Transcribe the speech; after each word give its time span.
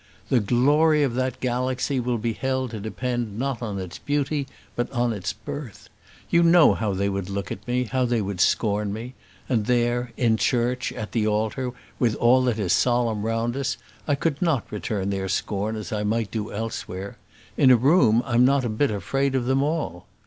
The 0.29 0.39
glory 0.39 1.03
of 1.03 1.13
that 1.13 1.39
galaxy 1.41 1.99
will 1.99 2.17
be 2.17 2.33
held 2.33 2.71
to 2.71 2.79
depend 2.79 3.37
not 3.37 3.61
on 3.61 3.77
its 3.77 3.99
beauty, 3.99 4.47
but 4.75 4.91
on 4.91 5.13
its 5.13 5.31
birth. 5.31 5.89
You 6.31 6.41
know 6.41 6.73
how 6.73 6.93
they 6.95 7.07
would 7.07 7.29
look 7.29 7.51
at 7.51 7.67
me; 7.67 7.83
how 7.83 8.05
they 8.05 8.19
would 8.19 8.41
scorn 8.41 8.91
me; 8.91 9.13
and 9.47 9.67
there, 9.67 10.11
in 10.17 10.37
church, 10.37 10.91
at 10.93 11.11
the 11.11 11.27
altar, 11.27 11.73
with 11.99 12.15
all 12.15 12.41
that 12.45 12.57
is 12.57 12.73
solemn 12.73 13.21
round 13.21 13.55
us, 13.55 13.77
I 14.07 14.15
could 14.15 14.41
not 14.41 14.71
return 14.71 15.11
their 15.11 15.29
scorn 15.29 15.75
as 15.75 15.91
I 15.91 16.01
might 16.01 16.31
do 16.31 16.51
elsewhere. 16.51 17.19
In 17.55 17.69
a 17.69 17.75
room 17.75 18.23
I'm 18.25 18.43
not 18.43 18.65
a 18.65 18.69
bit 18.69 18.89
afraid 18.89 19.35
of 19.35 19.45
them 19.45 19.61
all." 19.61 20.07